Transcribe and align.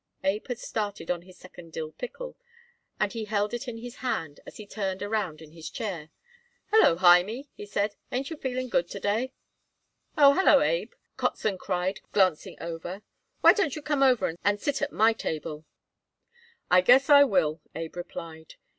Abe 0.23 0.47
had 0.47 0.57
started 0.57 1.11
on 1.11 1.21
his 1.21 1.37
second 1.37 1.71
dill 1.73 1.91
pickle, 1.91 2.35
and 2.99 3.13
he 3.13 3.25
held 3.25 3.53
it 3.53 3.67
in 3.67 3.77
his 3.77 3.97
hand 3.97 4.39
as 4.47 4.57
he 4.57 4.65
turned 4.65 5.03
around 5.03 5.43
in 5.43 5.51
his 5.51 5.69
chair. 5.69 6.09
"Hallo, 6.71 6.95
Hymie," 6.95 7.49
he 7.53 7.67
said; 7.67 7.93
"ain't 8.11 8.31
you 8.31 8.35
feeling 8.37 8.67
good 8.67 8.89
to 8.89 8.99
day?" 8.99 9.31
"Oh, 10.17 10.33
hallo, 10.33 10.59
Abe," 10.61 10.93
Kotzen 11.17 11.59
cried, 11.59 11.99
glancing 12.13 12.57
over; 12.59 13.03
"why 13.41 13.53
don't 13.53 13.75
you 13.75 13.83
come 13.83 14.01
over 14.01 14.33
and 14.43 14.59
sit 14.59 14.81
at 14.81 14.91
my 14.91 15.13
table?" 15.13 15.65
"I 16.71 16.81
guess 16.81 17.07
I 17.07 17.23
will," 17.23 17.61
Abe 17.75 17.95
replied. 17.95 18.55